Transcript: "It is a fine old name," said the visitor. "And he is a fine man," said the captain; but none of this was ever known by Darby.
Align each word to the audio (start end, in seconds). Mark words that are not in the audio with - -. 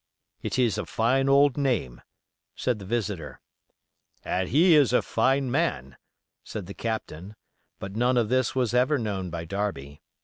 "It 0.41 0.57
is 0.57 0.79
a 0.79 0.87
fine 0.87 1.29
old 1.29 1.57
name," 1.57 2.01
said 2.55 2.79
the 2.79 2.85
visitor. 2.85 3.39
"And 4.25 4.49
he 4.49 4.73
is 4.73 4.93
a 4.93 5.03
fine 5.03 5.51
man," 5.51 5.95
said 6.43 6.65
the 6.65 6.73
captain; 6.73 7.35
but 7.77 7.95
none 7.95 8.17
of 8.17 8.27
this 8.29 8.55
was 8.55 8.73
ever 8.73 8.97
known 8.97 9.29
by 9.29 9.45
Darby. 9.45 10.01